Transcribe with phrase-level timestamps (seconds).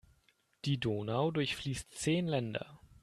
[0.65, 2.79] Die Donau durchfließt zehn Länder.